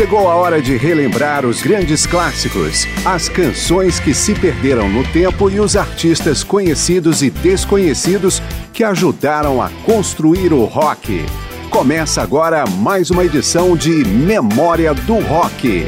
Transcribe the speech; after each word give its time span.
Chegou 0.00 0.30
a 0.30 0.34
hora 0.34 0.62
de 0.62 0.78
relembrar 0.78 1.44
os 1.44 1.60
grandes 1.60 2.06
clássicos, 2.06 2.86
as 3.04 3.28
canções 3.28 4.00
que 4.00 4.14
se 4.14 4.34
perderam 4.34 4.88
no 4.88 5.06
tempo 5.12 5.50
e 5.50 5.60
os 5.60 5.76
artistas 5.76 6.42
conhecidos 6.42 7.22
e 7.22 7.28
desconhecidos 7.28 8.40
que 8.72 8.82
ajudaram 8.82 9.60
a 9.60 9.68
construir 9.84 10.54
o 10.54 10.64
rock. 10.64 11.22
Começa 11.68 12.22
agora 12.22 12.64
mais 12.66 13.10
uma 13.10 13.26
edição 13.26 13.76
de 13.76 13.90
Memória 13.90 14.94
do 14.94 15.18
Rock. 15.18 15.84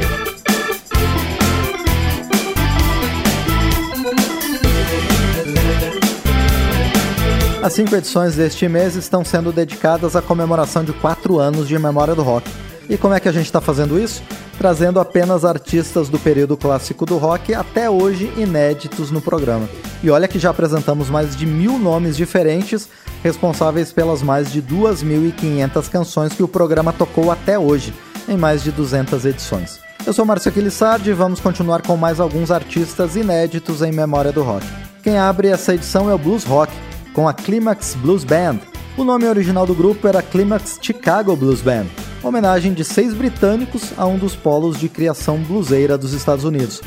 As 7.63 7.73
cinco 7.73 7.95
edições 7.95 8.35
deste 8.35 8.69
mês 8.69 8.95
estão 8.95 9.25
sendo 9.25 9.51
dedicadas 9.51 10.15
à 10.15 10.21
comemoração 10.21 10.83
de 10.83 10.93
quatro 10.93 11.39
anos 11.39 11.67
de 11.67 11.79
Memória 11.79 12.13
do 12.13 12.21
Rock. 12.21 12.47
E 12.89 12.97
como 12.97 13.13
é 13.13 13.19
que 13.19 13.29
a 13.29 13.31
gente 13.31 13.45
está 13.45 13.61
fazendo 13.61 13.99
isso? 13.99 14.21
Trazendo 14.57 14.99
apenas 14.99 15.45
artistas 15.45 16.09
do 16.09 16.19
período 16.19 16.57
clássico 16.57 17.05
do 17.05 17.17
rock 17.17 17.53
até 17.53 17.89
hoje 17.89 18.31
inéditos 18.37 19.09
no 19.09 19.21
programa. 19.21 19.67
E 20.03 20.09
olha 20.09 20.27
que 20.27 20.39
já 20.39 20.49
apresentamos 20.49 21.09
mais 21.09 21.35
de 21.35 21.45
mil 21.45 21.79
nomes 21.79 22.17
diferentes, 22.17 22.89
responsáveis 23.23 23.91
pelas 23.93 24.21
mais 24.21 24.51
de 24.51 24.61
2.500 24.61 25.89
canções 25.89 26.33
que 26.33 26.43
o 26.43 26.47
programa 26.47 26.91
tocou 26.91 27.31
até 27.31 27.57
hoje, 27.57 27.93
em 28.27 28.37
mais 28.37 28.63
de 28.63 28.71
200 28.71 29.25
edições. 29.25 29.79
Eu 30.05 30.11
sou 30.11 30.25
Márcio 30.25 30.49
Aquilissardi 30.49 31.11
e 31.11 31.13
vamos 31.13 31.39
continuar 31.39 31.81
com 31.81 31.95
mais 31.95 32.19
alguns 32.19 32.51
artistas 32.51 33.15
inéditos 33.15 33.81
em 33.81 33.91
memória 33.91 34.33
do 34.33 34.43
rock. 34.43 34.65
Quem 35.01 35.17
abre 35.17 35.47
essa 35.47 35.73
edição 35.73 36.09
é 36.09 36.13
o 36.13 36.17
Blues 36.17 36.43
Rock, 36.43 36.73
com 37.13 37.27
a 37.27 37.33
Climax 37.33 37.95
Blues 37.95 38.25
Band. 38.25 38.59
O 38.97 39.05
nome 39.05 39.25
original 39.25 39.65
do 39.65 39.73
grupo 39.73 40.05
era 40.07 40.21
Climax 40.21 40.77
Chicago 40.81 41.35
Blues 41.35 41.61
Band, 41.61 41.85
homenagem 42.23 42.73
de 42.73 42.83
seis 42.83 43.13
britânicos 43.13 43.93
a 43.97 44.05
um 44.05 44.17
dos 44.17 44.35
polos 44.35 44.79
de 44.79 44.87
criação 44.87 45.37
bluseira 45.37 45.97
dos 45.97 46.13
Estados 46.13 46.45
Unidos. 46.45 46.81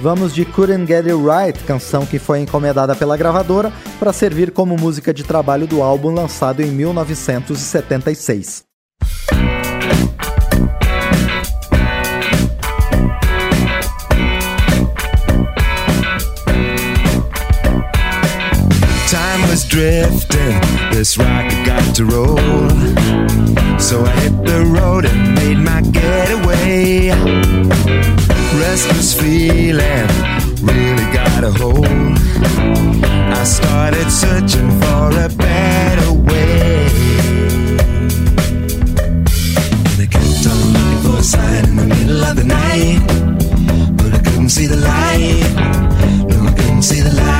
Vamos 0.00 0.32
de 0.34 0.44
Couldn't 0.44 0.86
Get 0.86 1.06
It 1.06 1.14
Right, 1.14 1.58
canção 1.64 2.06
que 2.06 2.18
foi 2.18 2.40
encomendada 2.40 2.94
pela 2.94 3.16
gravadora 3.16 3.72
para 3.98 4.12
servir 4.12 4.52
como 4.52 4.76
música 4.76 5.12
de 5.12 5.24
trabalho 5.24 5.66
do 5.66 5.82
álbum 5.82 6.14
lançado 6.14 6.60
em 6.62 6.70
1976. 6.70 8.64
Drifting, 19.78 20.60
this 20.90 21.16
rocket 21.16 21.64
got 21.64 21.94
to 21.94 22.04
roll. 22.04 22.36
So 23.78 24.04
I 24.04 24.10
hit 24.22 24.34
the 24.44 24.64
road 24.76 25.04
and 25.04 25.36
made 25.36 25.58
my 25.58 25.82
getaway. 25.82 27.10
Restless 28.58 29.14
feeling 29.14 30.08
really 30.68 31.06
got 31.14 31.44
a 31.44 31.52
hold. 31.52 31.86
I 33.40 33.44
started 33.44 34.10
searching 34.10 34.68
for 34.80 35.10
a 35.26 35.28
better 35.46 36.12
way. 36.28 36.88
And 39.90 40.00
I 40.02 40.06
kept 40.10 40.44
on 40.50 40.58
looking 40.74 41.00
for 41.04 41.18
a 41.18 41.22
sign 41.22 41.64
in 41.68 41.76
the 41.76 41.86
middle 41.94 42.24
of 42.24 42.34
the 42.34 42.46
night. 42.60 42.98
But 43.96 44.12
I 44.12 44.18
couldn't 44.26 44.48
see 44.48 44.66
the 44.66 44.80
light. 44.92 45.46
No, 46.30 46.36
I 46.48 46.52
couldn't 46.56 46.82
see 46.82 47.00
the 47.00 47.14
light. 47.14 47.37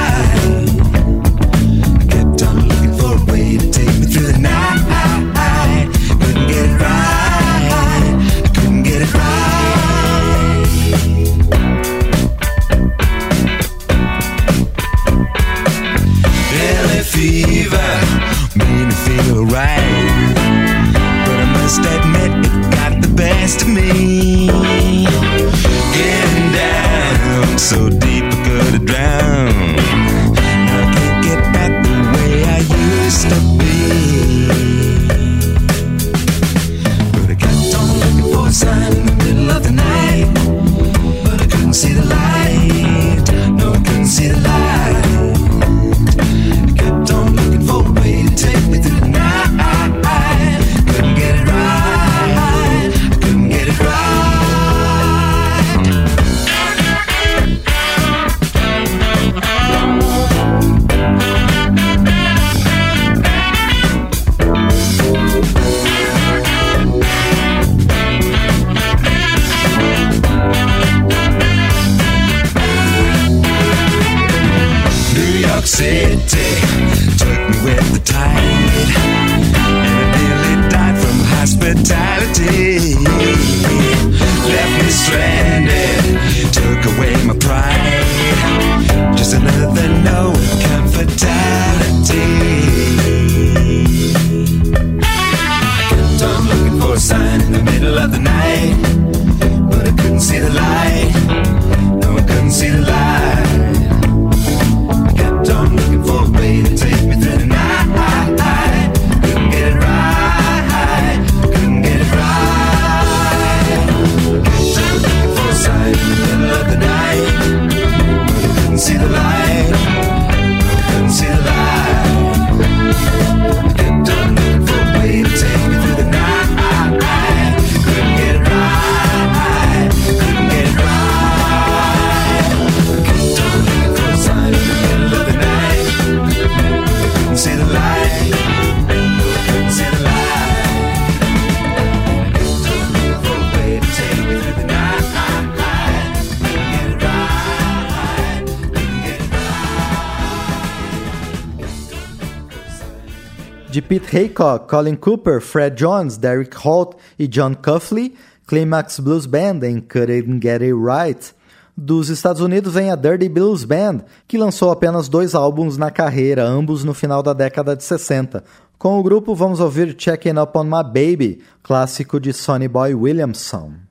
Haycock, 154.12 154.68
Colin 154.68 154.96
Cooper, 154.96 155.40
Fred 155.40 155.76
Jones, 155.76 156.16
Derek 156.16 156.56
Holt 156.56 156.96
e 157.18 157.26
John 157.26 157.54
Cuffley, 157.54 158.14
Climax 158.46 158.98
Blues 159.00 159.26
Band 159.26 159.62
em 159.62 159.80
Couldn't 159.80 160.40
Get 160.42 160.62
It 160.62 160.74
Right. 160.74 161.34
Dos 161.76 162.08
Estados 162.08 162.40
Unidos 162.40 162.74
vem 162.74 162.90
a 162.90 162.96
Dirty 162.96 163.28
Blues 163.28 163.64
Band, 163.64 164.00
que 164.26 164.38
lançou 164.38 164.70
apenas 164.70 165.08
dois 165.08 165.34
álbuns 165.34 165.76
na 165.76 165.90
carreira, 165.90 166.44
ambos 166.44 166.82
no 166.82 166.92
final 166.92 167.22
da 167.22 167.32
década 167.32 167.76
de 167.76 167.84
60. 167.84 168.42
Com 168.78 168.98
o 168.98 169.02
grupo 169.02 169.34
vamos 169.34 169.60
ouvir 169.60 169.94
Checking 169.96 170.38
Up 170.38 170.56
on 170.56 170.64
My 170.64 170.82
Baby, 170.82 171.42
clássico 171.62 172.18
de 172.18 172.32
Sonny 172.32 172.66
Boy 172.66 172.94
Williamson. 172.94 173.87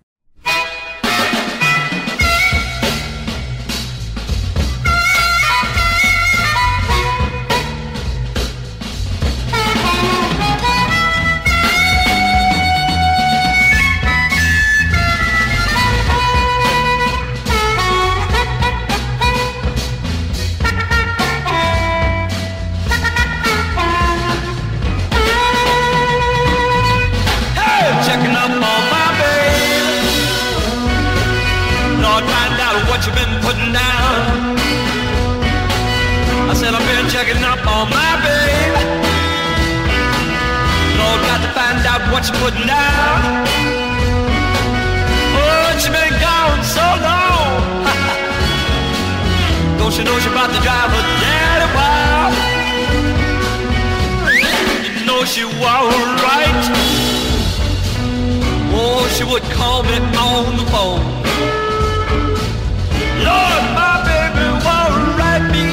Out 42.30 42.42
what 42.42 42.54
down. 42.68 43.48
Oh, 45.38 45.78
she 45.80 45.90
been 45.90 46.14
gone 46.20 46.64
so 46.64 46.82
long. 47.08 47.52
Don't 49.80 49.96
you 49.98 50.04
know 50.04 50.20
she 50.20 50.30
about 50.30 50.52
to 50.54 50.60
drive 50.62 50.92
her 50.92 51.06
daddy 51.24 51.68
wild? 51.78 52.34
You 54.84 55.06
know 55.06 55.24
she 55.26 55.46
was 55.46 55.94
right. 56.26 56.64
Oh, 58.74 59.08
she 59.16 59.24
would 59.24 59.44
call 59.56 59.84
me 59.84 59.98
on 60.18 60.58
the 60.58 60.66
phone. 60.72 61.04
Lord, 63.28 63.64
my 63.80 63.96
baby 64.10 64.46
won't 64.66 65.18
write 65.18 65.46
me. 65.52 65.68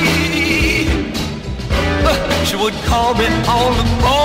She 2.45 2.57
would 2.57 2.75
call 2.85 3.15
me 3.15 3.27
on 3.49 3.77
the 3.79 3.85
phone. 4.03 4.24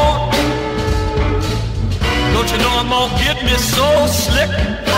Don't 2.40 2.52
you 2.52 2.58
know 2.60 2.70
I'm 2.70 2.88
gonna 2.88 3.18
get 3.22 3.44
me 3.44 3.54
so 3.58 4.08
slick? 4.08 4.89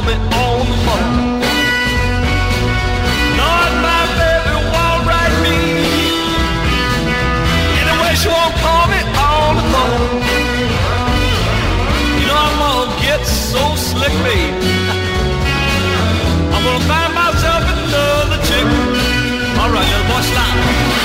helmet 0.00 0.20
on 0.34 0.66
the 0.70 0.76
button. 0.86 1.18
Lord, 3.38 3.72
my 3.84 4.02
baby 4.18 4.54
won't 4.72 5.00
write 5.06 5.36
me. 5.44 5.58
She 8.20 8.28
won't 8.28 8.54
call 8.56 8.86
me 8.88 9.00
on 9.16 9.56
the 9.56 9.62
phone. 9.72 10.22
You 12.20 12.26
know 12.26 12.36
I'm 12.36 12.58
gonna 12.58 13.00
get 13.00 13.24
so 13.24 13.74
slick, 13.76 14.12
babe. 14.24 14.52
I'm 16.54 16.62
gonna 16.66 16.84
find 16.90 17.12
myself 17.14 17.62
another 17.76 18.38
chick. 18.48 18.66
All 19.58 19.70
right, 19.70 19.88
little 19.88 20.06
boy, 20.10 20.20
stop. 20.20 20.99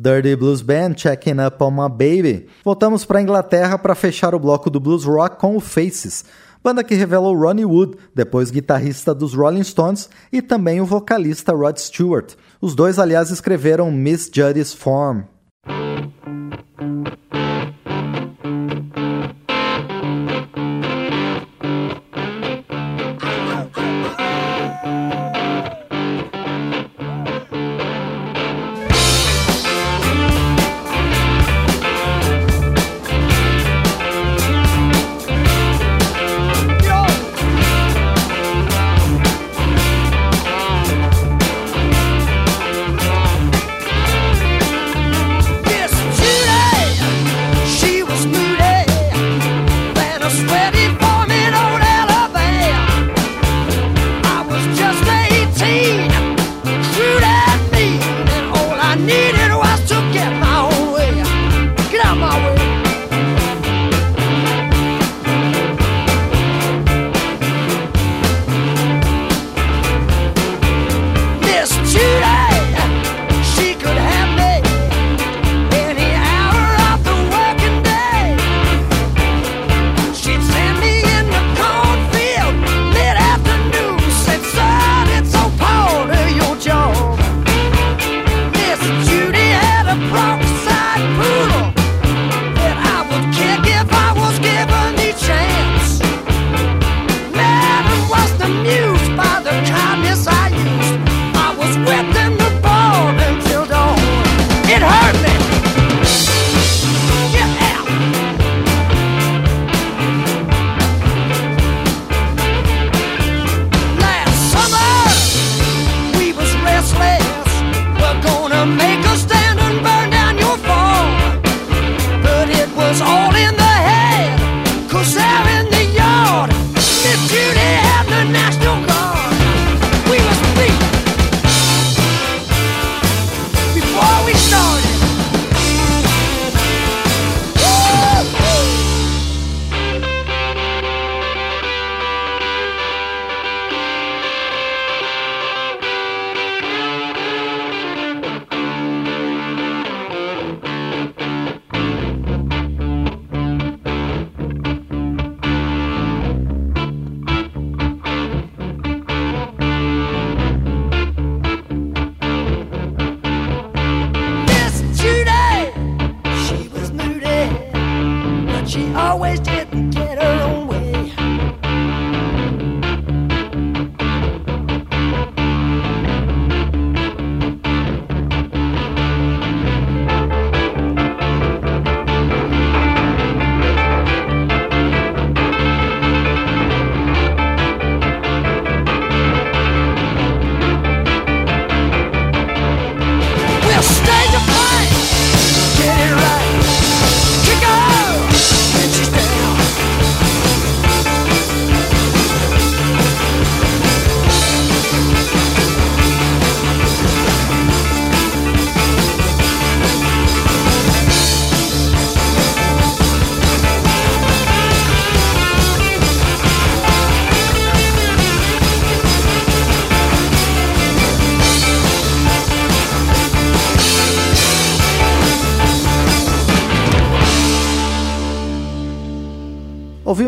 Dirty 0.00 0.36
Blues 0.36 0.62
Band, 0.62 0.94
Checking 0.96 1.44
Up 1.44 1.60
on 1.60 1.72
My 1.72 1.88
Baby. 1.88 2.46
Voltamos 2.64 3.04
para 3.04 3.18
a 3.18 3.22
Inglaterra 3.22 3.76
para 3.76 3.96
fechar 3.96 4.32
o 4.32 4.38
bloco 4.38 4.70
do 4.70 4.78
blues 4.78 5.04
rock 5.04 5.40
com 5.40 5.56
o 5.56 5.60
Faces, 5.60 6.24
banda 6.62 6.84
que 6.84 6.94
revelou 6.94 7.36
Ronnie 7.36 7.64
Wood, 7.64 7.96
depois 8.14 8.52
guitarrista 8.52 9.12
dos 9.12 9.34
Rolling 9.34 9.64
Stones, 9.64 10.08
e 10.32 10.40
também 10.40 10.80
o 10.80 10.86
vocalista 10.86 11.52
Rod 11.52 11.78
Stewart. 11.78 12.34
Os 12.60 12.76
dois, 12.76 12.96
aliás, 12.96 13.30
escreveram 13.30 13.90
Miss 13.90 14.30
Judy's 14.32 14.72
Form. 14.72 15.24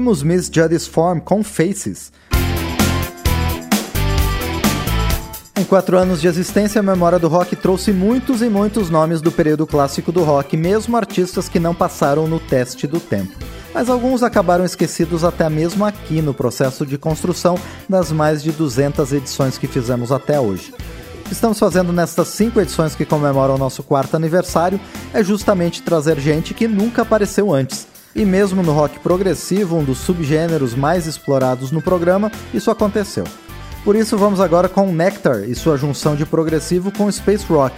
Ouvimos 0.00 0.23
Miss 0.23 0.50
Judy's 0.50 0.87
Form 0.87 1.21
com 1.21 1.45
Faces. 1.45 2.11
Em 5.54 5.62
quatro 5.62 5.99
anos 5.99 6.23
de 6.23 6.26
existência, 6.26 6.78
a 6.78 6.83
Memória 6.83 7.19
do 7.19 7.28
Rock 7.28 7.54
trouxe 7.54 7.92
muitos 7.92 8.40
e 8.40 8.49
muitos 8.49 8.88
nomes 8.88 9.21
do 9.21 9.30
período 9.30 9.66
clássico 9.66 10.11
do 10.11 10.23
rock, 10.23 10.57
mesmo 10.57 10.97
artistas 10.97 11.50
que 11.50 11.61
não 11.61 11.75
passaram 11.75 12.26
no 12.26 12.40
teste 12.40 12.87
do 12.87 12.99
tempo. 12.99 13.37
Mas 13.75 13.90
alguns 13.90 14.23
acabaram 14.23 14.64
esquecidos 14.64 15.23
até 15.23 15.50
mesmo 15.50 15.85
aqui 15.85 16.23
no 16.23 16.33
processo 16.33 16.87
de 16.87 16.97
construção 16.97 17.59
das 17.87 18.11
mais 18.11 18.42
de 18.42 18.52
200 18.52 19.12
edições 19.12 19.59
que 19.59 19.66
fizemos 19.66 20.11
até 20.11 20.40
hoje. 20.40 20.73
Estamos 21.30 21.59
fazendo 21.59 21.92
nestas 21.92 22.28
cinco 22.28 22.59
edições 22.59 22.95
que 22.95 23.04
comemoram 23.04 23.57
o 23.57 23.59
nosso 23.59 23.83
quarto 23.83 24.16
aniversário 24.16 24.80
é 25.12 25.23
justamente 25.23 25.83
trazer 25.83 26.19
gente 26.19 26.54
que 26.54 26.66
nunca 26.66 27.02
apareceu 27.02 27.52
antes. 27.52 27.89
E 28.14 28.25
mesmo 28.25 28.62
no 28.62 28.73
rock 28.73 28.99
progressivo, 29.00 29.76
um 29.76 29.85
dos 29.85 29.99
subgêneros 29.99 30.75
mais 30.75 31.07
explorados 31.07 31.71
no 31.71 31.81
programa, 31.81 32.31
isso 32.52 32.71
aconteceu. 32.71 33.25
Por 33.85 33.97
isso 33.97 34.19
vamos 34.19 34.40
agora 34.40 34.69
com 34.69 34.93
Nectar 34.93 35.45
e 35.49 35.55
sua 35.55 35.76
junção 35.76 36.14
de 36.14 36.26
progressivo 36.26 36.93
com 36.93 37.11
space 37.11 37.47
rock, 37.47 37.75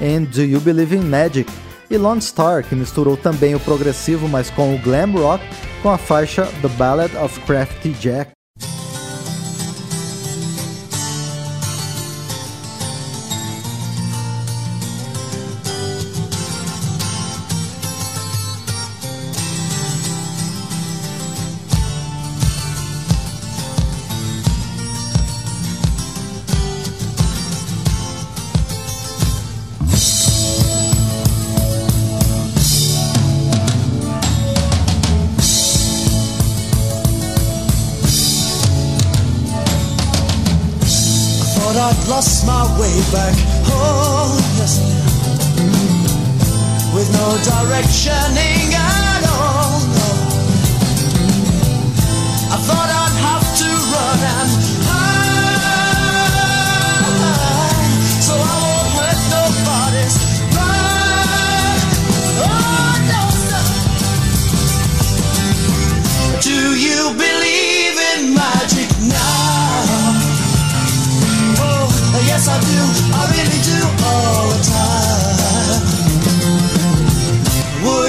em 0.00 0.24
Do 0.24 0.42
You 0.42 0.60
Believe 0.60 0.96
in 0.96 1.02
Magic, 1.02 1.50
e 1.88 1.96
Lone 1.96 2.20
Star, 2.20 2.64
que 2.64 2.74
misturou 2.74 3.16
também 3.16 3.54
o 3.54 3.60
progressivo, 3.60 4.28
mas 4.28 4.50
com 4.50 4.74
o 4.74 4.78
glam 4.78 5.12
rock, 5.12 5.44
com 5.82 5.90
a 5.90 5.96
faixa 5.96 6.44
The 6.60 6.68
Ballad 6.76 7.14
of 7.16 7.38
Crafty 7.40 7.90
Jack. 7.92 8.35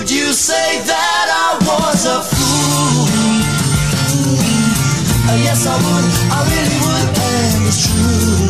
Would 0.07 0.15
you 0.15 0.31
say 0.31 0.81
that 0.85 1.27
I 1.27 1.57
was 1.67 2.05
a 2.05 2.23
fool? 2.23 3.07
Uh, 5.27 5.35
yes 5.35 5.67
I 5.67 5.75
would, 5.75 6.05
I 6.31 6.39
really 6.47 6.79
would, 6.87 7.09
and 7.19 7.67
it's 7.67 7.91
true. 7.91 8.46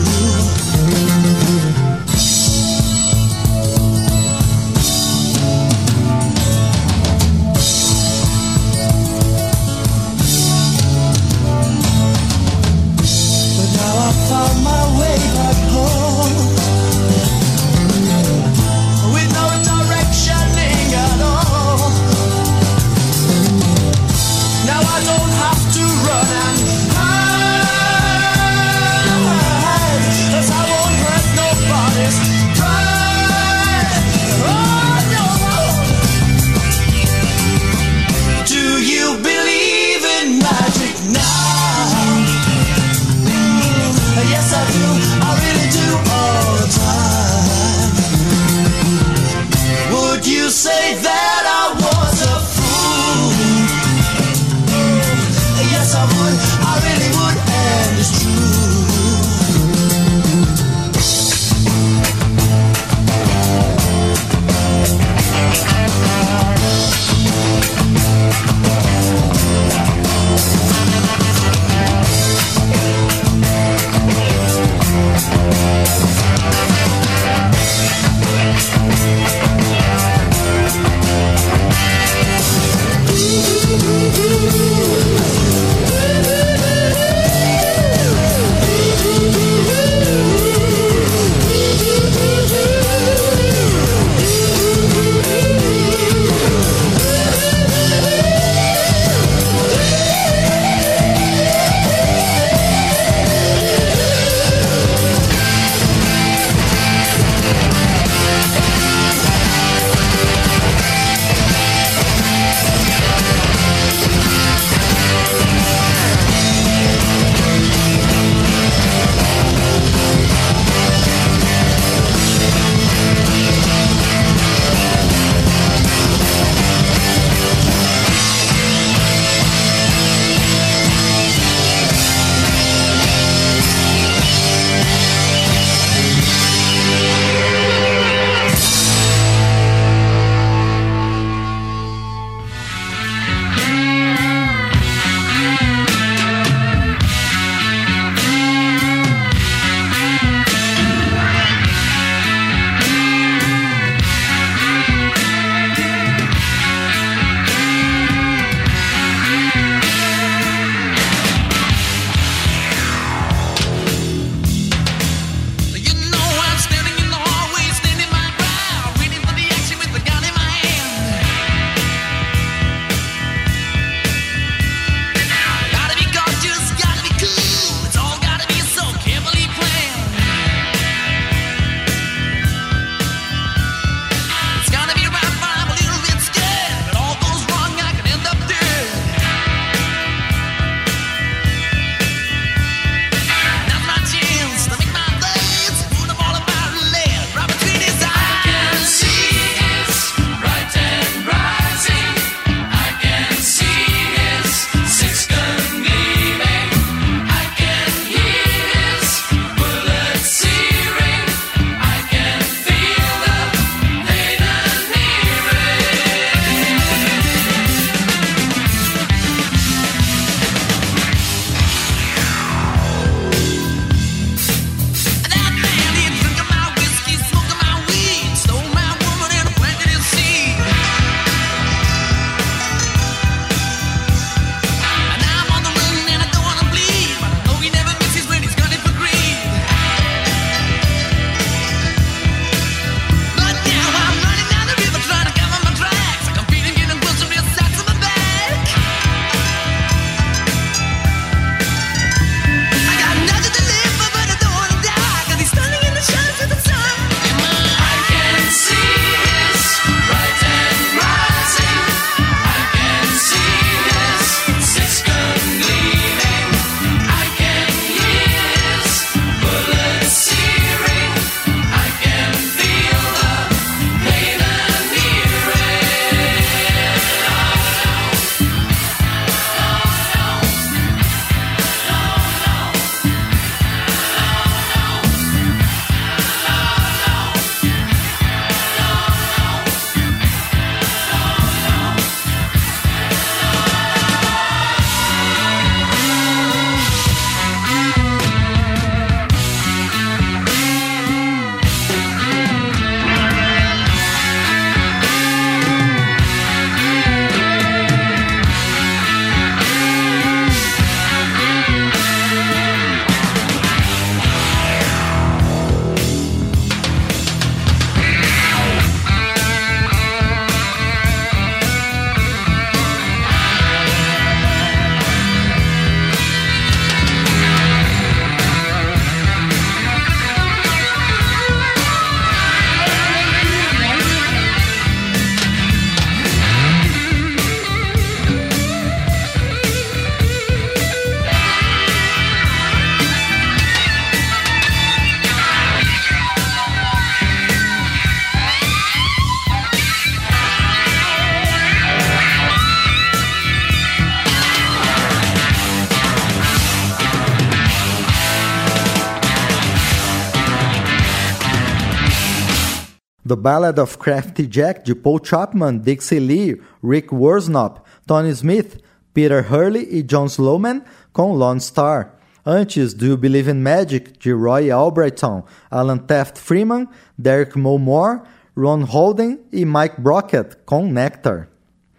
The 363.27 363.35
Ballad 363.35 363.77
of 363.77 363.97
Crafty 363.97 364.47
Jack, 364.47 364.85
de 364.85 364.95
Paul 364.95 365.19
Chapman, 365.21 365.79
Dixie 365.79 366.19
Lee, 366.19 366.61
Rick 366.81 367.13
Worsnop, 367.13 367.81
Tony 368.05 368.29
Smith, 368.29 368.81
Peter 369.13 369.43
Hurley 369.43 369.87
e 369.91 370.01
John 370.01 370.27
Sloman, 370.27 370.81
com 371.11 371.33
Lone 371.33 371.59
Star. 371.59 372.13
Antes, 372.45 372.93
Do 372.93 373.05
You 373.05 373.17
Believe 373.17 373.51
in 373.51 373.61
Magic, 373.61 374.17
de 374.17 374.31
Roy 374.31 374.71
Albrighton, 374.71 375.43
Alan 375.69 375.97
Taft 375.97 376.37
Freeman, 376.37 376.87
Derek 377.17 377.57
Moore, 377.57 378.21
Ron 378.55 378.85
Holden 378.85 379.41
e 379.51 379.65
Mike 379.65 379.99
Brockett, 379.99 380.55
com 380.65 380.87
Nectar. 380.87 381.49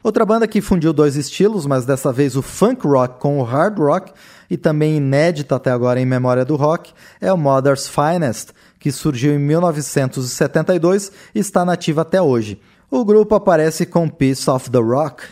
Outra 0.02 0.24
banda 0.24 0.48
que 0.48 0.62
fundiu 0.62 0.92
dois 0.92 1.16
estilos, 1.16 1.66
mas 1.66 1.84
dessa 1.84 2.10
vez 2.10 2.34
o 2.34 2.40
funk 2.40 2.86
rock 2.86 3.20
com 3.20 3.38
o 3.38 3.42
hard 3.42 3.78
rock, 3.78 4.12
e 4.48 4.56
também 4.56 4.96
inédita 4.96 5.56
até 5.56 5.70
agora 5.70 6.00
em 6.00 6.06
memória 6.06 6.44
do 6.44 6.56
rock, 6.56 6.94
é 7.20 7.30
o 7.30 7.36
Mother's 7.36 7.86
Finest, 7.86 8.50
que 8.78 8.92
surgiu 8.92 9.34
em 9.34 9.38
1972 9.38 11.12
e 11.34 11.38
está 11.38 11.64
nativa 11.64 12.02
até 12.02 12.20
hoje. 12.20 12.60
O 12.90 13.04
grupo 13.04 13.34
aparece 13.34 13.84
com 13.84 14.08
Piece 14.08 14.48
of 14.48 14.70
the 14.70 14.78
Rock. 14.78 15.24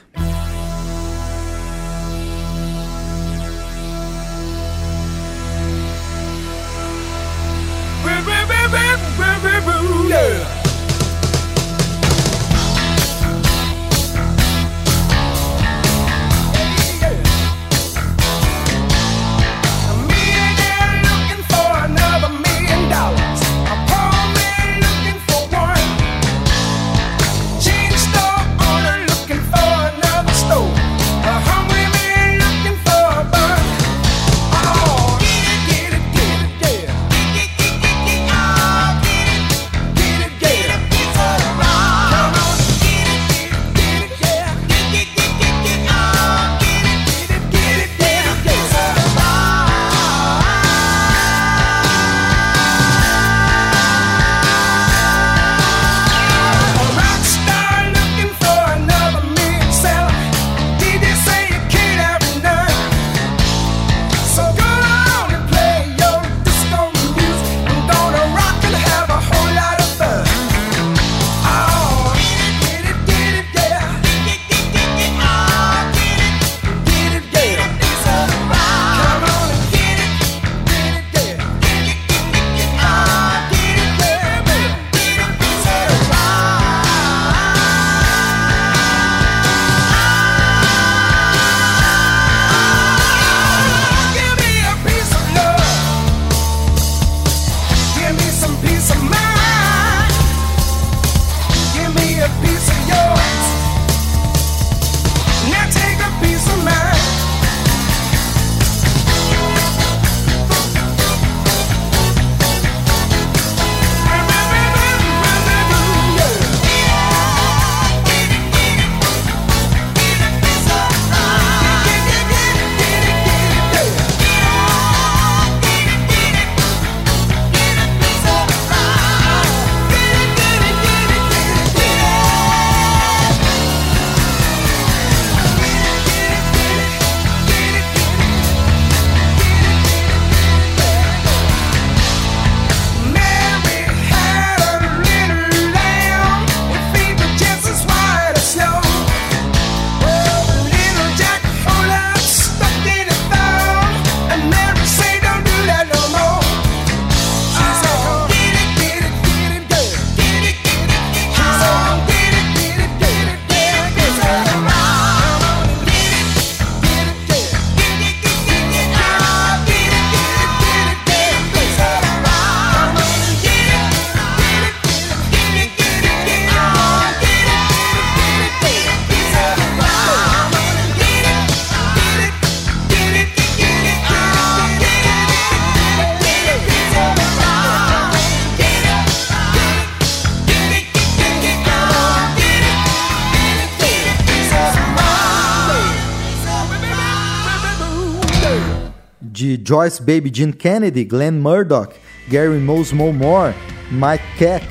Joyce 199.66 199.98
Baby 199.98 200.30
Jean 200.30 200.52
Kennedy, 200.52 201.04
Glenn 201.04 201.40
Murdoch, 201.40 201.92
Gary 202.28 202.60
Mosmo 202.60 203.12
Moore, 203.12 203.52
Mike 203.90 204.24
Keck, 204.38 204.64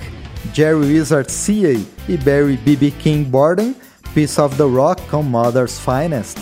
Jerry 0.54 0.94
Wizard 0.94 1.28
Ca 1.28 1.78
e 2.08 2.18
Barry 2.18 2.56
B.B. 2.56 2.92
King 2.92 3.26
Borden, 3.26 3.76
Piece 4.14 4.40
of 4.40 4.56
the 4.56 4.64
Rock 4.64 5.02
com 5.10 5.22
Mother's 5.22 5.78
Finest. 5.78 6.38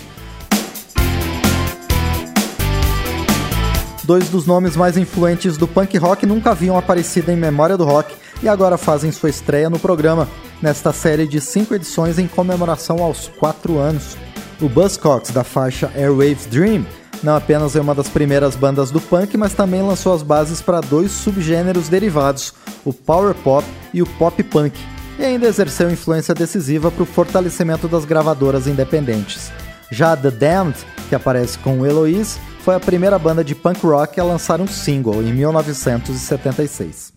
Dois 4.04 4.30
dos 4.30 4.46
nomes 4.46 4.76
mais 4.76 4.98
influentes 4.98 5.58
do 5.58 5.68
punk 5.68 5.98
rock 5.98 6.24
nunca 6.28 6.52
haviam 6.52 6.78
aparecido 6.78 7.32
em 7.32 7.36
memória 7.36 7.76
do 7.76 7.86
rock 7.86 8.14
e 8.44 8.48
agora 8.48 8.78
fazem 8.78 9.12
sua 9.12 9.30
estreia 9.30 9.68
no 9.68 9.80
programa, 9.80 10.28
nesta 10.62 10.94
série 10.94 11.26
de 11.26 11.42
cinco 11.42 11.74
edições 11.74 12.20
em 12.20 12.28
comemoração 12.28 13.02
aos 13.02 13.30
quatro 13.30 13.80
anos. 13.80 14.16
O 14.62 14.70
Buzzcocks, 14.70 15.32
da 15.32 15.44
faixa 15.44 15.92
Airwaves 15.96 16.46
Dream, 16.46 16.86
não 17.24 17.36
apenas 17.36 17.76
é 17.76 17.82
uma 17.82 17.96
das 17.96 18.10
primeiras 18.10 18.56
bandas 18.56 18.92
do 18.92 19.00
punk, 19.00 19.38
mas 19.38 19.54
também 19.54 19.82
lançou 19.82 20.14
as 20.14 20.22
bases 20.22 20.62
para 20.62 20.82
dois 20.82 21.12
subgêneros 21.12 21.88
derivados, 21.88 22.54
o 22.84 22.92
power 22.94 23.34
pop 23.34 23.66
e 23.94 24.02
o 24.02 24.06
pop 24.06 24.44
punk, 24.44 24.78
e 25.18 25.24
ainda 25.24 25.48
exerceu 25.48 25.90
influência 25.90 26.34
decisiva 26.34 26.92
para 26.92 27.04
o 27.04 27.06
fortalecimento 27.08 27.88
das 27.88 28.04
gravadoras 28.04 28.68
independentes. 28.68 29.52
Já 29.90 30.18
The 30.18 30.32
Damned, 30.32 30.78
que 31.08 31.16
aparece 31.16 31.58
com 31.60 31.86
Eloise, 31.86 32.40
foi 32.60 32.76
a 32.76 32.80
primeira 32.80 33.18
banda 33.18 33.44
de 33.44 33.56
punk 33.56 33.86
rock 33.86 34.20
a 34.20 34.24
lançar 34.24 34.60
um 34.60 34.68
single 34.68 35.22
em 35.22 35.32
1976. 35.34 37.14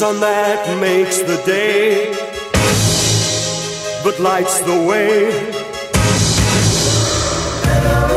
Sun 0.00 0.18
that 0.18 0.64
makes 0.80 1.18
the 1.18 1.36
day, 1.44 2.10
but 4.02 4.18
lights 4.18 4.58
the 4.60 4.78
way. 4.88 5.28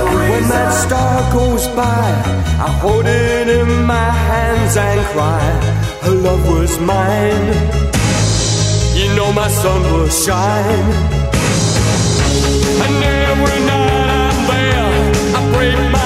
And 0.07 0.29
When 0.31 0.43
that 0.47 0.71
star 0.85 1.15
goes 1.33 1.67
by, 1.75 2.07
I 2.67 2.69
hold 2.79 3.05
it 3.05 3.47
in 3.49 3.83
my 3.83 4.11
hands 4.29 4.77
and 4.77 5.01
cry, 5.11 5.43
her 6.03 6.15
love 6.27 6.43
was 6.47 6.79
mine. 6.79 7.47
You 8.95 9.07
know 9.17 9.33
my 9.33 9.49
sun 9.49 9.81
will 9.91 10.07
shine. 10.07 10.87
And 12.83 12.95
every 13.27 13.59
night 13.73 14.09
I'm 14.23 14.39
there, 14.53 14.91
I 15.37 15.41
break 15.53 15.79
my 15.91 16.02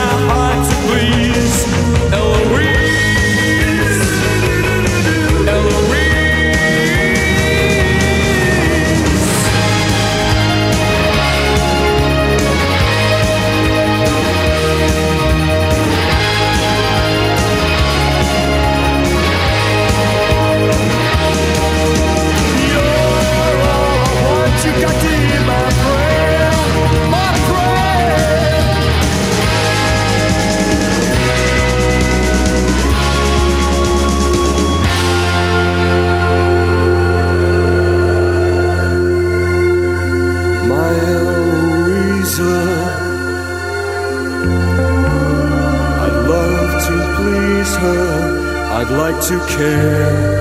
I'd 48.80 48.92
like 48.92 49.20
to 49.30 49.40
care, 49.58 50.38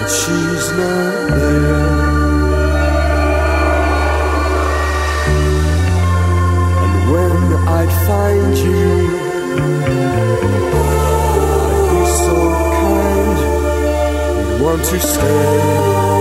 but 0.00 0.08
she's 0.08 0.66
not 0.72 1.28
there. 1.38 1.84
And 6.82 6.94
when 7.12 7.36
I'd 7.78 7.94
find 8.08 8.58
you, 8.58 8.88
I'd 11.70 11.86
be 11.92 12.02
so 12.24 12.36
kind, 12.74 13.38
you'd 14.48 14.60
want 14.62 14.82
to 14.84 14.98
stay. 14.98 16.13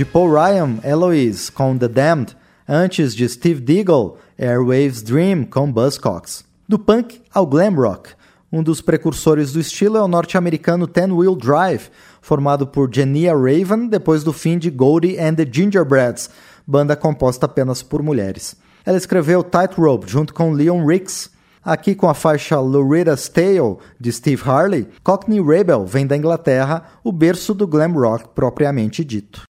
Paul 0.00 0.32
Ryan, 0.32 0.78
Eloise 0.82 1.52
com 1.52 1.76
The 1.76 1.88
Damned, 1.88 2.34
antes 2.66 3.14
de 3.14 3.28
Steve 3.28 3.60
Deagle, 3.60 4.14
Airwaves 4.38 5.02
Dream 5.02 5.44
com 5.44 5.70
Buzzcocks. 5.70 6.44
Do 6.66 6.78
punk 6.78 7.20
ao 7.34 7.46
glam 7.46 7.74
rock, 7.74 8.10
Um 8.54 8.62
dos 8.62 8.82
precursores 8.82 9.50
do 9.50 9.60
estilo 9.60 9.96
é 9.96 10.02
o 10.02 10.06
norte-americano 10.06 10.86
Ten 10.86 11.10
Wheel 11.10 11.34
Drive, 11.34 11.88
formado 12.20 12.66
por 12.66 12.94
Genia 12.94 13.32
Raven 13.32 13.88
depois 13.88 14.22
do 14.22 14.30
fim 14.30 14.58
de 14.58 14.68
Goldie 14.68 15.18
and 15.18 15.36
the 15.36 15.48
Gingerbreads, 15.50 16.28
banda 16.66 16.94
composta 16.94 17.46
apenas 17.46 17.82
por 17.82 18.02
mulheres. 18.02 18.54
Ela 18.84 18.98
escreveu 18.98 19.42
Tightrope 19.42 20.06
junto 20.06 20.34
com 20.34 20.52
Leon 20.52 20.84
Ricks. 20.84 21.30
Aqui 21.64 21.94
com 21.94 22.10
a 22.10 22.14
faixa 22.14 22.60
Loretta's 22.60 23.26
Tale 23.28 23.78
de 23.98 24.12
Steve 24.12 24.42
Harley, 24.44 24.86
Cockney 25.02 25.40
Rebel 25.40 25.86
vem 25.86 26.06
da 26.06 26.16
Inglaterra, 26.16 26.84
o 27.02 27.10
berço 27.10 27.54
do 27.54 27.66
glam 27.66 27.92
rock 27.92 28.28
propriamente 28.34 29.02
dito. 29.02 29.44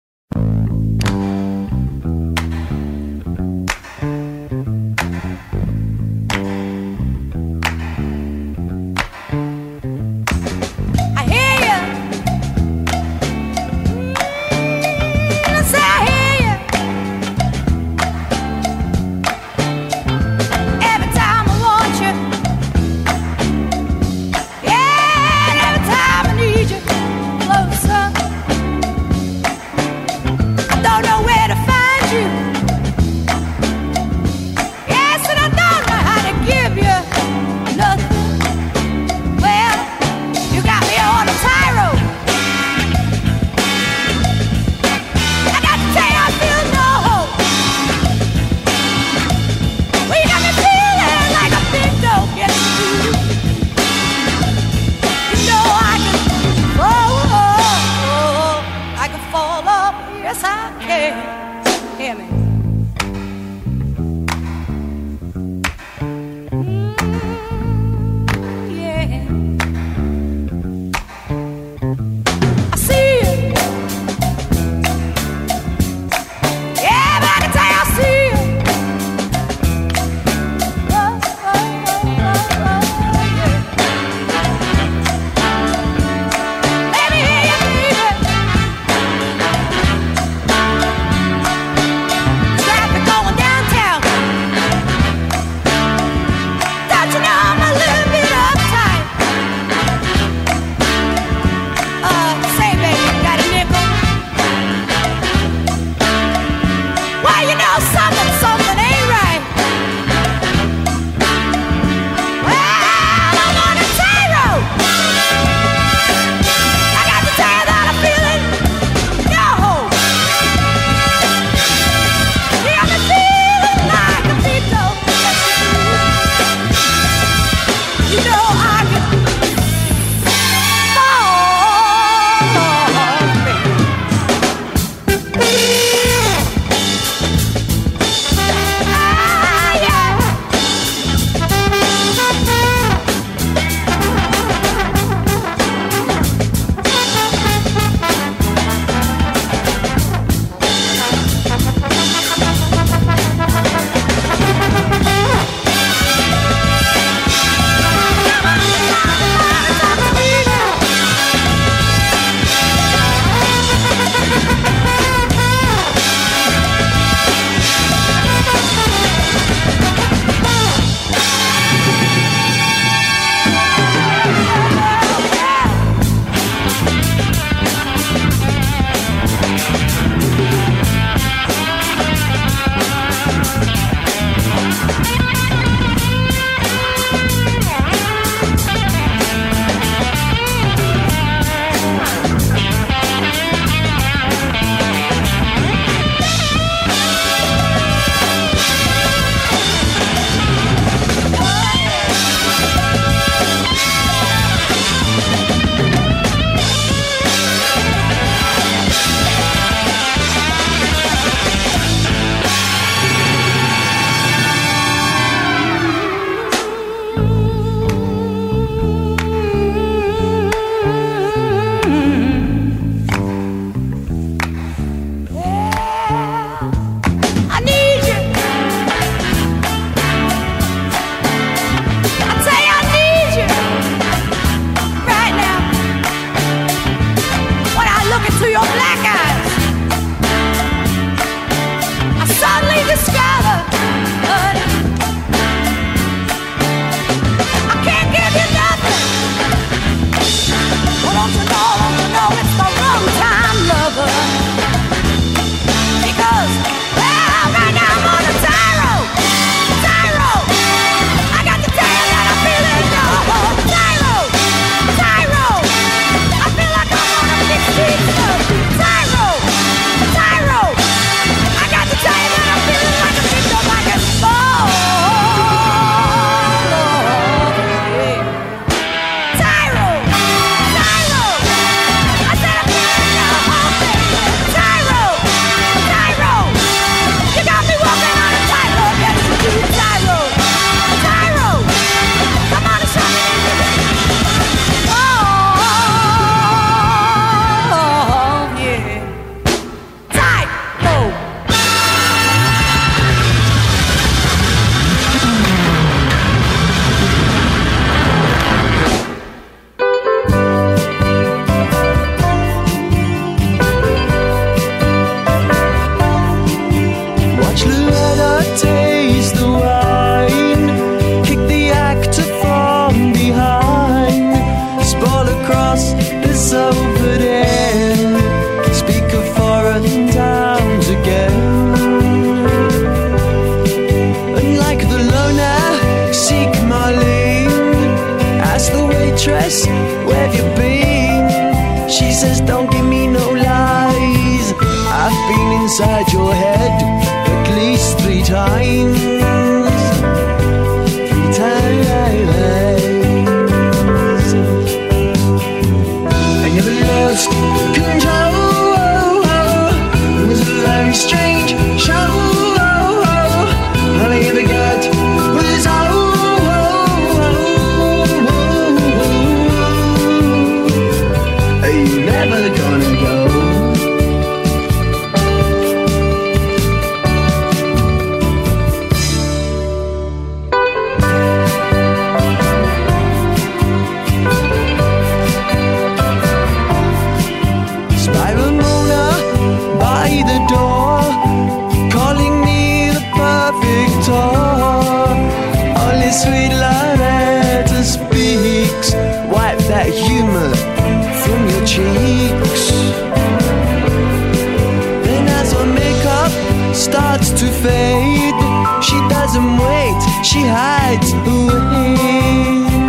Fade, 407.62 408.40
she 408.82 408.98
doesn't 409.08 409.58
wait, 409.58 409.98
she 410.24 410.42
hides 410.42 411.12
away. 411.12 411.96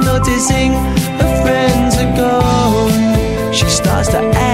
Noticing 0.09 0.71
her 1.21 1.33
friends 1.43 1.97
are 1.97 2.13
gone, 2.15 3.53
she 3.53 3.67
starts 3.69 4.09
to 4.09 4.19
ask 4.19 4.48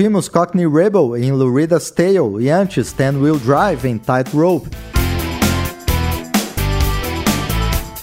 Ouvimos 0.00 0.30
Cockney 0.30 0.66
Rebel 0.66 1.14
em 1.14 1.30
Lurida's 1.30 1.90
Tale 1.90 2.40
e 2.40 2.48
antes 2.48 2.90
Ten 2.90 3.18
Wheel 3.18 3.36
Drive 3.36 3.84
em 3.84 3.98
Tightrope. 3.98 4.70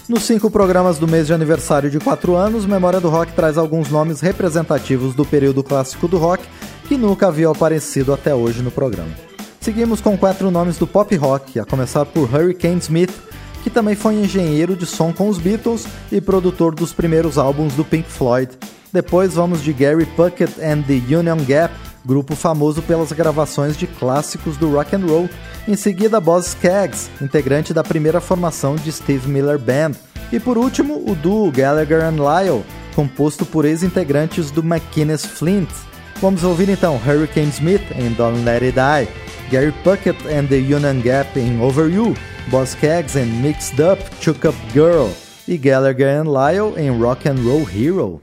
Nos 0.07 0.21
cinco 0.21 0.51
programas 0.51 0.99
do 0.99 1.07
mês 1.07 1.25
de 1.25 1.33
aniversário 1.33 1.89
de 1.89 1.99
4 1.99 2.35
anos, 2.35 2.67
Memória 2.67 2.99
do 2.99 3.09
Rock 3.09 3.33
traz 3.33 3.57
alguns 3.57 3.89
nomes 3.89 4.21
representativos 4.21 5.15
do 5.15 5.25
período 5.25 5.63
clássico 5.63 6.07
do 6.07 6.19
rock 6.19 6.43
que 6.87 6.95
nunca 6.95 7.29
haviam 7.29 7.51
aparecido 7.51 8.13
até 8.13 8.31
hoje 8.31 8.61
no 8.61 8.69
programa. 8.69 9.09
Seguimos 9.59 9.99
com 9.99 10.15
quatro 10.15 10.51
nomes 10.51 10.77
do 10.77 10.85
pop 10.85 11.15
rock, 11.15 11.59
a 11.59 11.65
começar 11.65 12.05
por 12.05 12.31
Hurricane 12.31 12.77
Smith, 12.77 13.11
que 13.63 13.69
também 13.69 13.95
foi 13.95 14.15
engenheiro 14.15 14.75
de 14.75 14.85
som 14.85 15.11
com 15.11 15.29
os 15.29 15.37
Beatles 15.37 15.87
e 16.11 16.21
produtor 16.21 16.73
dos 16.73 16.93
primeiros 16.93 17.37
álbuns 17.37 17.73
do 17.73 17.83
Pink 17.83 18.09
Floyd. 18.09 18.51
Depois 18.91 19.33
vamos 19.33 19.61
de 19.61 19.73
Gary 19.73 20.05
Puckett 20.05 20.53
and 20.61 20.83
the 20.83 20.93
Union 21.15 21.37
Gap, 21.45 21.73
grupo 22.05 22.35
famoso 22.35 22.81
pelas 22.81 23.11
gravações 23.11 23.75
de 23.75 23.85
clássicos 23.85 24.57
do 24.57 24.71
rock 24.71 24.95
and 24.95 25.05
roll. 25.05 25.29
Em 25.67 25.75
seguida, 25.75 26.21
Boz 26.21 26.47
Skaggs, 26.47 27.09
integrante 27.21 27.73
da 27.73 27.83
primeira 27.83 28.21
formação 28.21 28.75
de 28.75 28.91
Steve 28.91 29.27
Miller 29.27 29.59
Band. 29.59 29.91
E 30.31 30.39
por 30.39 30.57
último, 30.57 31.03
o 31.05 31.15
duo 31.15 31.51
Gallagher 31.51 32.03
and 32.03 32.15
Lyle, 32.15 32.63
composto 32.95 33.45
por 33.45 33.65
ex-integrantes 33.65 34.51
do 34.51 34.61
McInnes 34.61 35.25
Flint. 35.25 35.69
Vamos 36.21 36.43
ouvir 36.43 36.69
então 36.69 36.99
Hurricane 37.05 37.49
Smith 37.49 37.83
em 37.95 38.11
Don't 38.13 38.43
Let 38.43 38.63
It 38.63 38.73
Die, 38.73 39.51
Gary 39.51 39.71
Puckett 39.83 40.17
and 40.27 40.47
the 40.47 40.57
Union 40.57 41.01
Gap 41.01 41.37
em 41.39 41.61
Over 41.61 41.87
You, 41.93 42.15
Boz 42.49 42.69
Skaggs 42.69 43.17
and 43.17 43.41
Mixed 43.41 43.79
Up, 43.79 43.99
Chook 44.21 44.45
Up 44.45 44.55
Girl 44.73 45.09
e 45.47 45.57
Gallagher 45.57 46.07
and 46.07 46.31
Lyle 46.31 46.73
em 46.77 46.97
Rock 46.97 47.27
and 47.27 47.39
Roll 47.39 47.65
Hero. 47.65 48.21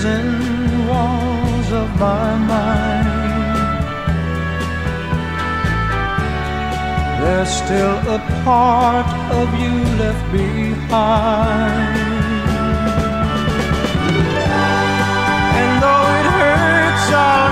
prison 0.00 0.86
walls 0.86 1.72
of 1.72 1.88
my 1.98 2.30
mind. 2.52 3.08
There's 7.20 7.52
still 7.62 7.98
a 8.16 8.20
part 8.44 9.08
of 9.40 9.46
you 9.60 9.74
left 10.02 10.24
behind. 10.30 11.98
And 15.60 15.72
though 15.82 16.06
it 16.18 16.26
hurts, 16.38 17.08
i 17.12 17.47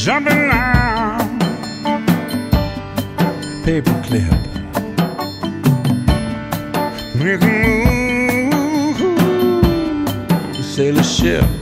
jumping 0.00 0.32
around. 0.32 1.42
Paperclip. 3.64 4.32
We 7.22 7.36
can 7.36 8.50
move. 8.50 9.00
Sail 10.64 10.98
a 10.98 11.04
ship. 11.04 11.59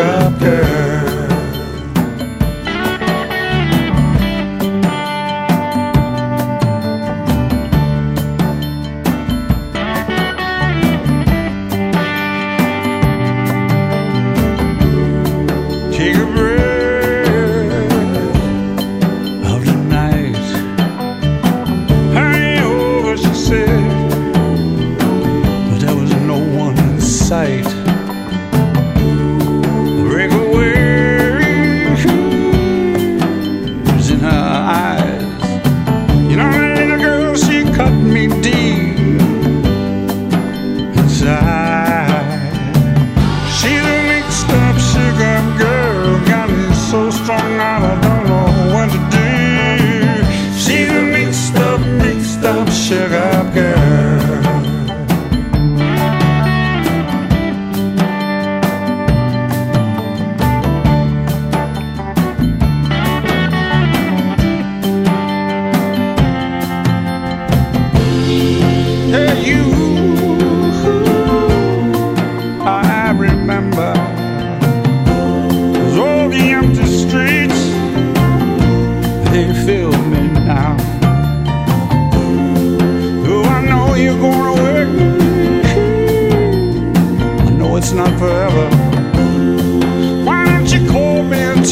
up 0.00 0.38
girl. 0.40 1.09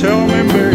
tell 0.00 0.28
me, 0.28 0.52
baby. 0.52 0.67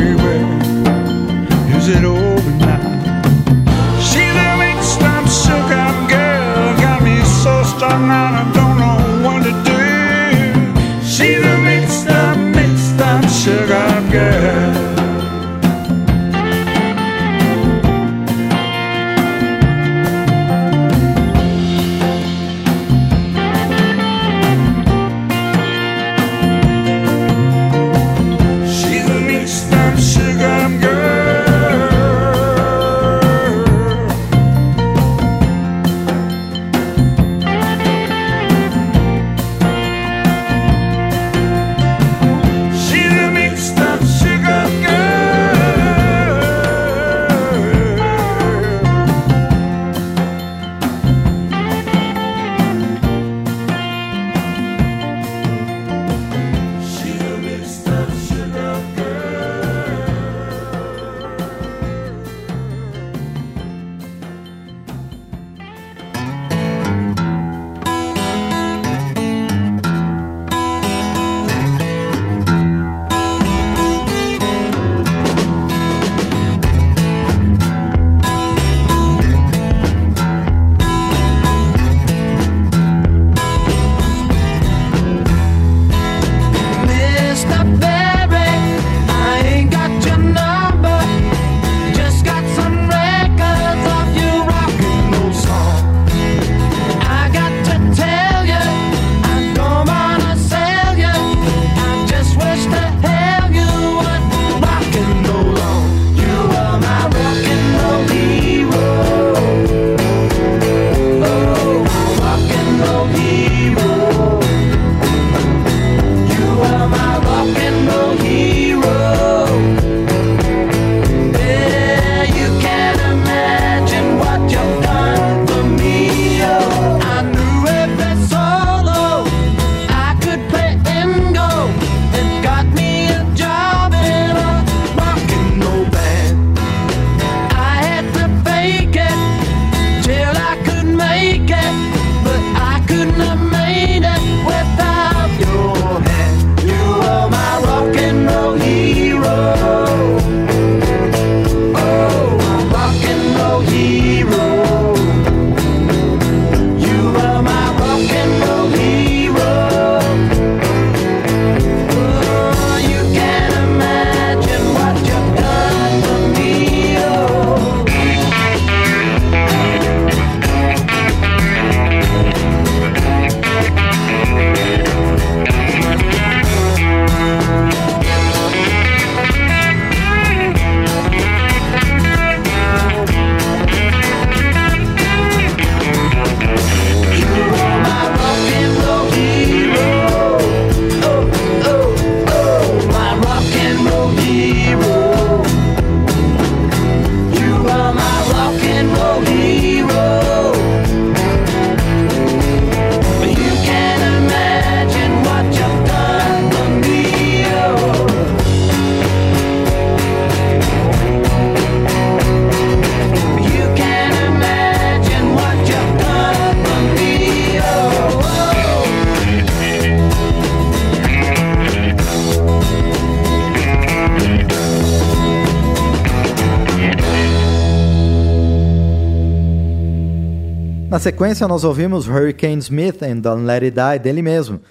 Sequência, 231.03 231.49
nós 231.49 231.65
ouvimos 231.65 232.07
Hurricane 232.07 232.59
Smith 232.59 233.01
em 233.01 233.19
Don't 233.19 233.43
Let 233.43 233.61
It 233.61 233.75
Die, 233.75 233.99
dele 233.99 234.21
mesmo. 234.21 234.61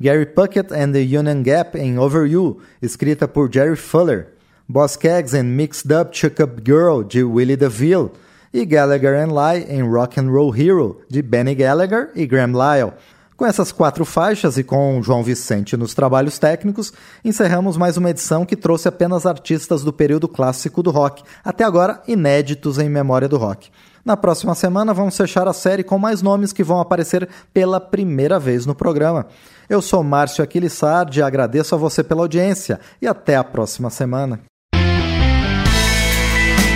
Gary 0.00 0.24
Puckett 0.24 0.72
and 0.72 0.92
the 0.92 1.00
Union 1.00 1.42
Gap 1.42 1.76
em 1.78 1.98
Over 1.98 2.24
You, 2.24 2.60
escrita 2.80 3.28
por 3.28 3.52
Jerry 3.52 3.76
Fuller. 3.76 4.28
Boss 4.66 4.96
Keggs 4.96 5.34
em 5.34 5.42
Mixed 5.42 5.92
Up 5.92 6.16
Chuck 6.16 6.42
Up 6.42 6.62
Girl, 6.64 7.02
de 7.02 7.22
Willie 7.22 7.58
DeVille. 7.58 8.10
E 8.54 8.64
Gallagher 8.64 9.16
and 9.16 9.34
Lye 9.34 9.66
em 9.68 9.82
Rock 9.82 10.18
and 10.18 10.30
Roll 10.30 10.56
Hero, 10.56 11.02
de 11.10 11.20
Benny 11.20 11.54
Gallagher 11.54 12.08
e 12.14 12.24
Graham 12.24 12.52
Lyle. 12.52 12.92
Com 13.36 13.44
essas 13.44 13.70
quatro 13.70 14.06
faixas 14.06 14.56
e 14.56 14.64
com 14.64 15.02
João 15.02 15.22
Vicente 15.22 15.76
nos 15.76 15.92
trabalhos 15.92 16.38
técnicos, 16.38 16.90
encerramos 17.22 17.76
mais 17.76 17.98
uma 17.98 18.08
edição 18.08 18.46
que 18.46 18.56
trouxe 18.56 18.88
apenas 18.88 19.26
artistas 19.26 19.84
do 19.84 19.92
período 19.92 20.26
clássico 20.26 20.82
do 20.82 20.90
rock, 20.90 21.22
até 21.44 21.64
agora 21.64 22.02
inéditos 22.08 22.78
em 22.78 22.88
memória 22.88 23.28
do 23.28 23.36
rock. 23.36 23.70
Na 24.04 24.16
próxima 24.16 24.54
semana 24.54 24.92
vamos 24.92 25.16
fechar 25.16 25.46
a 25.46 25.52
série 25.52 25.84
com 25.84 25.96
mais 25.96 26.22
nomes 26.22 26.52
que 26.52 26.64
vão 26.64 26.80
aparecer 26.80 27.28
pela 27.54 27.80
primeira 27.80 28.38
vez 28.38 28.66
no 28.66 28.74
programa. 28.74 29.26
Eu 29.68 29.80
sou 29.80 30.02
Márcio 30.02 30.42
Aquilissardi, 30.42 31.22
agradeço 31.22 31.74
a 31.74 31.78
você 31.78 32.02
pela 32.02 32.22
audiência 32.22 32.80
e 33.00 33.06
até 33.06 33.36
a 33.36 33.44
próxima 33.44 33.90
semana. 33.90 34.40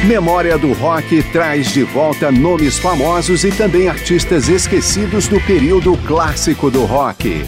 Memória 0.07 0.57
do 0.57 0.73
Rock 0.73 1.21
traz 1.33 1.73
de 1.73 1.83
volta 1.83 2.31
nomes 2.31 2.79
famosos 2.79 3.43
e 3.43 3.51
também 3.51 3.89
artistas 3.89 4.49
esquecidos 4.49 5.27
do 5.27 5.41
período 5.41 5.97
clássico 6.07 6.71
do 6.71 6.85
rock. 6.85 7.45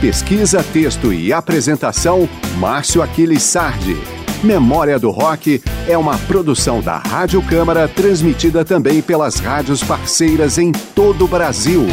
Pesquisa, 0.00 0.62
texto 0.62 1.12
e 1.12 1.32
apresentação, 1.32 2.28
Márcio 2.58 3.02
Aquiles 3.02 3.42
Sardi. 3.42 3.96
Memória 4.42 4.98
do 4.98 5.10
Rock 5.10 5.62
é 5.88 5.96
uma 5.96 6.18
produção 6.18 6.80
da 6.80 6.98
Rádio 6.98 7.42
Câmara, 7.42 7.88
transmitida 7.88 8.64
também 8.64 9.00
pelas 9.00 9.38
rádios 9.38 9.82
parceiras 9.82 10.58
em 10.58 10.72
todo 10.72 11.24
o 11.24 11.28
Brasil. 11.28 11.86